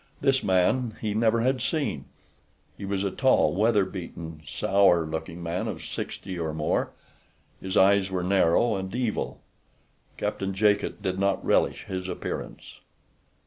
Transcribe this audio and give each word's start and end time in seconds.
This 0.19 0.43
man 0.43 0.97
he 0.99 1.13
never 1.13 1.41
had 1.41 1.61
seen. 1.61 2.05
He 2.75 2.85
was 2.85 3.03
a 3.03 3.11
tall, 3.11 3.53
weather 3.53 3.85
beaten, 3.85 4.41
sour 4.47 5.05
looking 5.05 5.43
man 5.43 5.67
of 5.67 5.85
sixty 5.85 6.39
or 6.39 6.55
more. 6.55 6.89
His 7.61 7.77
eyes 7.77 8.09
were 8.09 8.23
narrow 8.23 8.75
and 8.77 8.95
evil. 8.95 9.41
Captain 10.17 10.55
Jacot 10.55 11.03
did 11.03 11.19
not 11.19 11.45
relish 11.45 11.83
his 11.85 12.07
appearance. 12.07 12.79